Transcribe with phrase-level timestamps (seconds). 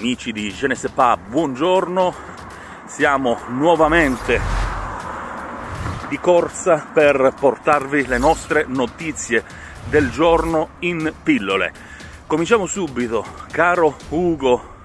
[0.00, 2.14] amici di Je ne sais pas, buongiorno.
[2.86, 4.40] Siamo nuovamente
[6.08, 9.44] di corsa per portarvi le nostre notizie
[9.90, 11.72] del giorno in pillole.
[12.26, 14.78] Cominciamo subito, caro Ugo.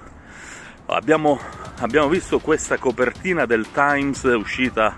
[0.88, 1.40] Abbiamo,
[1.80, 4.98] abbiamo visto questa copertina del Times uscita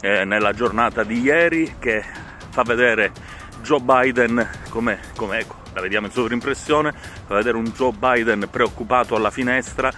[0.00, 2.04] eh, nella giornata di ieri che
[2.50, 3.10] fa vedere
[3.62, 6.90] Joe Biden come, come ecco, la vediamo in sovrimpressione,
[7.26, 9.92] fa vedere un Joe Biden preoccupato alla finestra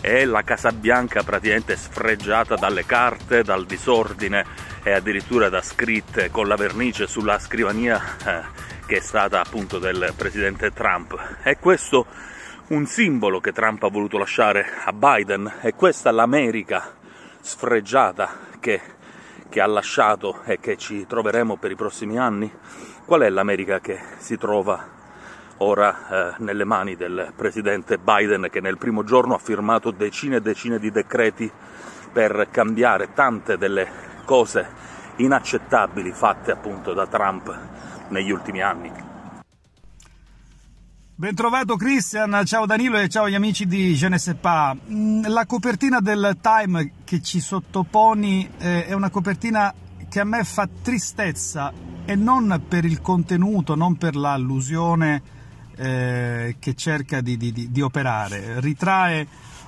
[0.00, 4.44] e la Casa Bianca praticamente sfregiata dalle carte, dal disordine
[4.82, 8.42] e addirittura da scritte con la vernice sulla scrivania eh,
[8.86, 11.16] che è stata appunto del presidente Trump.
[11.42, 12.06] È questo
[12.68, 15.58] un simbolo che Trump ha voluto lasciare a Biden?
[15.60, 16.92] È questa l'America
[17.40, 18.80] sfregiata che,
[19.48, 22.52] che ha lasciato e che ci troveremo per i prossimi anni?
[23.04, 24.98] Qual è l'America che si trova
[25.62, 30.40] ora eh, nelle mani del presidente Biden che nel primo giorno ha firmato decine e
[30.40, 31.50] decine di decreti
[32.12, 33.88] per cambiare tante delle
[34.24, 34.66] cose
[35.16, 37.58] inaccettabili fatte appunto da Trump
[38.08, 39.08] negli ultimi anni.
[41.14, 44.74] Bentrovato Christian, ciao Danilo e ciao gli amici di Je ne sais pas.
[44.90, 49.74] Mm, la copertina del Time che ci sottoponi eh, è una copertina
[50.08, 51.70] che a me fa tristezza
[52.06, 55.38] e non per il contenuto, non per l'allusione
[55.80, 58.60] eh, che cerca di, di, di, operare.
[58.60, 59.26] Ritrae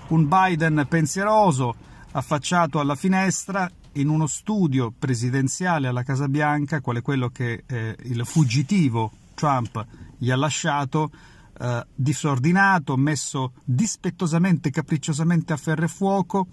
[0.08, 1.74] un Biden pensieroso,
[2.12, 8.26] affacciato alla finestra, in uno studio presidenziale alla Casa Bianca, quale quello che eh, il
[8.26, 9.86] fuggitivo Trump
[10.18, 11.10] gli ha lasciato,
[11.58, 16.46] eh, disordinato, messo dispettosamente, capricciosamente a ferro e fuoco,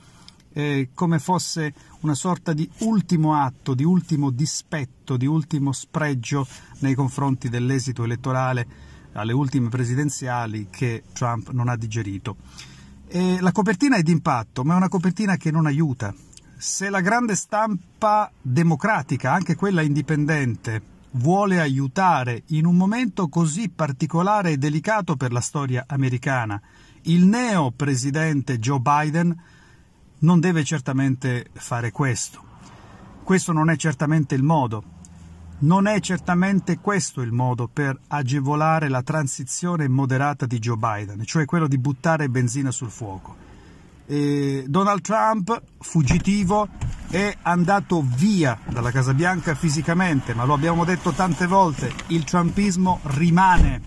[0.53, 6.47] eh, come fosse una sorta di ultimo atto, di ultimo dispetto, di ultimo spregio
[6.79, 12.37] nei confronti dell'esito elettorale alle ultime presidenziali che Trump non ha digerito.
[13.07, 16.13] E la copertina è d'impatto, ma è una copertina che non aiuta.
[16.57, 24.51] Se la grande stampa democratica, anche quella indipendente, vuole aiutare in un momento così particolare
[24.51, 26.61] e delicato per la storia americana
[27.03, 29.35] il neo presidente Joe Biden,
[30.19, 32.43] non deve certamente fare questo.
[33.23, 34.97] Questo non è certamente il modo.
[35.61, 41.43] Non è certamente questo il modo per agevolare la transizione moderata di Joe Biden, cioè
[41.43, 43.35] quello di buttare benzina sul fuoco.
[44.05, 46.69] E Donald Trump, fuggitivo,
[47.09, 53.01] è andato via dalla Casa Bianca fisicamente, ma lo abbiamo detto tante volte, il trumpismo
[53.03, 53.81] rimane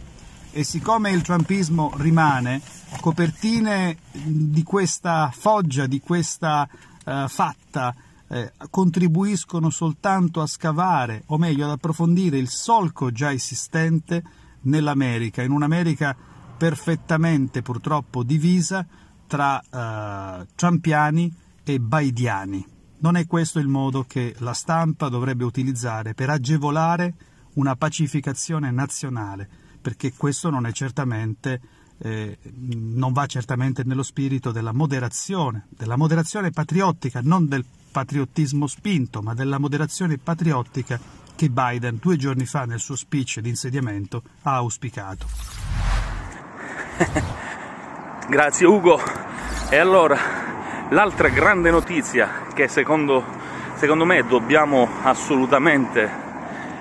[0.53, 2.61] e siccome il trumpismo rimane,
[3.01, 6.69] copertine di questa foggia, di questa
[7.05, 7.95] uh, fatta,
[8.33, 14.23] eh, contribuiscono soltanto a scavare, o meglio ad approfondire il solco già esistente
[14.63, 16.17] nell'America, in un'America
[16.57, 18.87] perfettamente purtroppo divisa
[19.27, 22.67] tra eh, trumpiani e baidiani.
[23.01, 27.15] Non è questo il modo che la stampa dovrebbe utilizzare per agevolare
[27.55, 29.47] una pacificazione nazionale,
[29.83, 31.61] perché questo non è certamente
[31.99, 39.21] eh, non va certamente nello spirito della moderazione, della moderazione patriottica, non del patriottismo spinto,
[39.21, 40.99] ma della moderazione patriottica
[41.37, 45.27] che Biden due giorni fa nel suo speech di insediamento ha auspicato.
[48.29, 48.99] Grazie Ugo.
[49.69, 50.17] E allora,
[50.89, 53.25] l'altra grande notizia che secondo,
[53.75, 56.11] secondo me dobbiamo assolutamente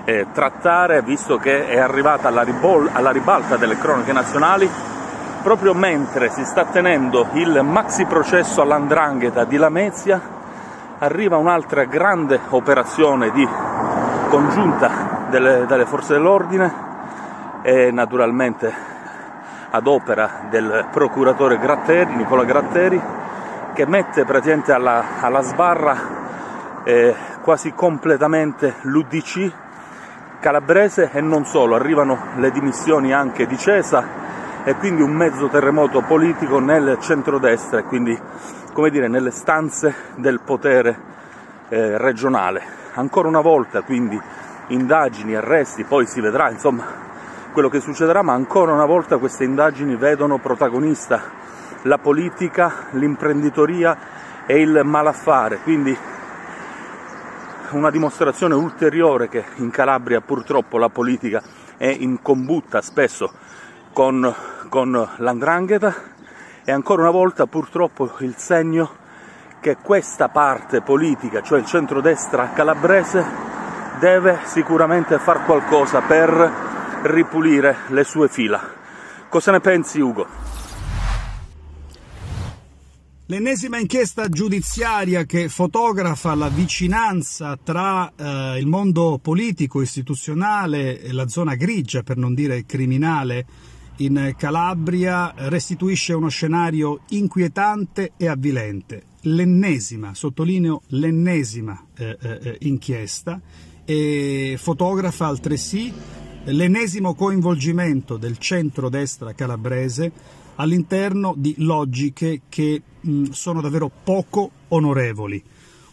[0.04, 4.68] eh, trattare, visto che è arrivata alla, ribol- alla ribalta delle cronache nazionali,
[5.42, 10.40] proprio mentre si sta tenendo il maxi processo all'andrangheta di Lamezia,
[11.02, 13.46] arriva un'altra grande operazione di
[14.28, 16.72] congiunta delle, delle forze dell'ordine
[17.62, 18.72] e naturalmente
[19.70, 23.00] ad opera del procuratore Gratteri, Nicola Gratteri,
[23.72, 25.96] che mette praticamente alla, alla sbarra
[26.84, 29.52] eh, quasi completamente l'UDC
[30.38, 34.20] calabrese e non solo, arrivano le dimissioni anche di Cesa
[34.62, 38.16] e quindi un mezzo terremoto politico nel centrodestra e quindi
[38.72, 40.98] come dire, nelle stanze del potere
[41.68, 42.80] eh, regionale.
[42.94, 44.20] Ancora una volta quindi
[44.68, 46.84] indagini, arresti, poi si vedrà insomma
[47.52, 51.40] quello che succederà, ma ancora una volta queste indagini vedono protagonista
[51.82, 53.96] la politica, l'imprenditoria
[54.46, 55.96] e il malaffare, quindi
[57.70, 61.42] una dimostrazione ulteriore che in Calabria purtroppo la politica
[61.76, 63.32] è in combutta spesso
[63.92, 64.34] con,
[64.68, 66.11] con l'andrangheta
[66.64, 69.00] è ancora una volta purtroppo il segno
[69.60, 73.24] che questa parte politica, cioè il centrodestra calabrese,
[74.00, 76.52] deve sicuramente far qualcosa per
[77.04, 78.60] ripulire le sue fila.
[79.28, 80.26] Cosa ne pensi Ugo?
[83.26, 91.28] L'ennesima inchiesta giudiziaria che fotografa la vicinanza tra eh, il mondo politico, istituzionale e la
[91.28, 93.46] zona grigia, per non dire criminale,
[94.04, 99.04] in Calabria restituisce uno scenario inquietante e avvilente.
[99.22, 103.40] L'ennesima, sottolineo l'ennesima eh, eh, inchiesta
[103.84, 105.92] e fotografa altresì
[106.44, 110.10] l'ennesimo coinvolgimento del centro-destra calabrese
[110.56, 115.42] all'interno di logiche che mh, sono davvero poco onorevoli.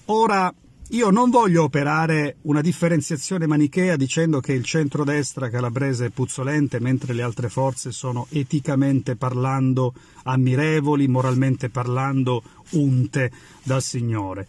[0.06, 0.52] Ora,
[0.92, 7.14] io non voglio operare una differenziazione manichea dicendo che il centrodestra calabrese è puzzolente mentre
[7.14, 9.94] le altre forze sono eticamente parlando
[10.24, 12.42] ammirevoli, moralmente parlando
[12.72, 13.32] unte
[13.62, 14.48] dal Signore.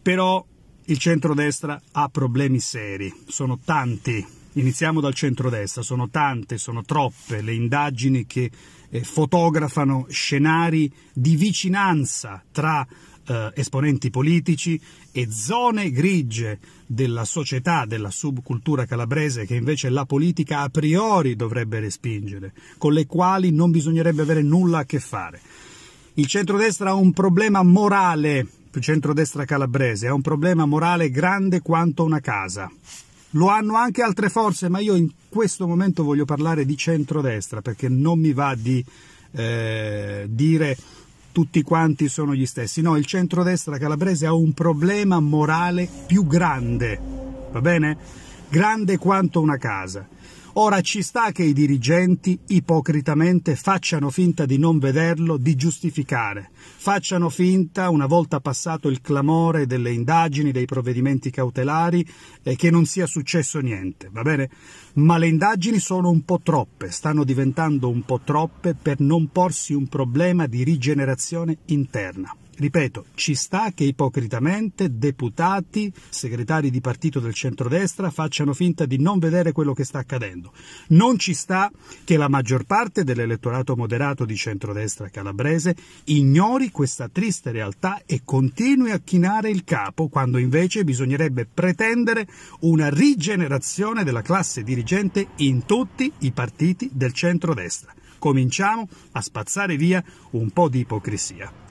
[0.00, 0.42] Però
[0.86, 4.24] il centrodestra ha problemi seri, sono tanti.
[4.54, 8.50] Iniziamo dal centrodestra, sono tante, sono troppe le indagini che
[8.88, 12.86] eh, fotografano scenari di vicinanza tra
[13.26, 14.80] eh, esponenti politici
[15.12, 21.80] e zone grigie della società, della subcultura calabrese che invece la politica a priori dovrebbe
[21.80, 25.40] respingere, con le quali non bisognerebbe avere nulla a che fare.
[26.14, 32.04] Il centrodestra ha un problema morale, il centrodestra calabrese ha un problema morale grande quanto
[32.04, 32.70] una casa.
[33.34, 37.88] Lo hanno anche altre forze, ma io in questo momento voglio parlare di centrodestra perché
[37.88, 38.84] non mi va di
[39.32, 40.76] eh, dire
[41.32, 42.82] tutti quanti sono gli stessi.
[42.82, 47.00] No, il centrodestra calabrese ha un problema morale più grande,
[47.50, 47.96] va bene?
[48.48, 50.06] Grande quanto una casa.
[50.54, 57.30] Ora ci sta che i dirigenti ipocritamente facciano finta di non vederlo, di giustificare, facciano
[57.30, 62.06] finta, una volta passato il clamore delle indagini, dei provvedimenti cautelari,
[62.42, 64.50] eh, che non sia successo niente, va bene?
[64.94, 69.72] Ma le indagini sono un po' troppe, stanno diventando un po' troppe per non porsi
[69.72, 72.36] un problema di rigenerazione interna.
[72.62, 79.18] Ripeto, ci sta che ipocritamente deputati, segretari di partito del centrodestra facciano finta di non
[79.18, 80.52] vedere quello che sta accadendo.
[80.90, 81.72] Non ci sta
[82.04, 85.74] che la maggior parte dell'elettorato moderato di centrodestra calabrese
[86.04, 92.28] ignori questa triste realtà e continui a chinare il capo quando invece bisognerebbe pretendere
[92.60, 97.92] una rigenerazione della classe dirigente in tutti i partiti del centrodestra.
[98.20, 100.00] Cominciamo a spazzare via
[100.30, 101.61] un po' di ipocrisia.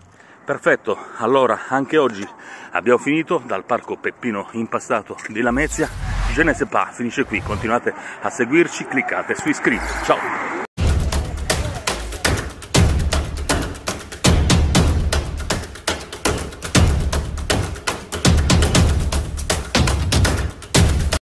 [0.52, 2.28] Perfetto, allora anche oggi
[2.72, 5.88] abbiamo finito dal parco Peppino Impastato di Lamezia.
[6.34, 10.04] Je ne sais pas, finisce qui, continuate a seguirci, cliccate su iscritto.
[10.04, 10.71] Ciao!